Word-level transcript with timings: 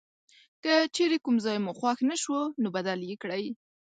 که 0.63 0.73
چیرې 0.95 1.17
کوم 1.25 1.35
ځای 1.45 1.57
مو 1.63 1.71
خوښ 1.79 1.97
نه 2.09 2.15
شو 2.23 2.37
نو 2.61 2.67
بدل 2.75 2.99
یې 3.09 3.15
کړئ. 3.21 3.45